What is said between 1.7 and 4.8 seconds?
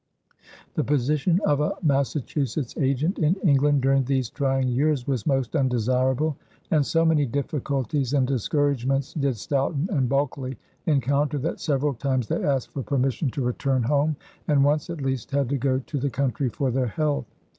Massachusetts agent in England during these trying